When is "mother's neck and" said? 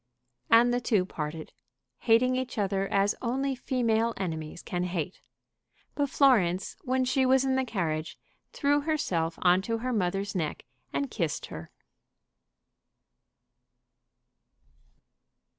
9.93-11.11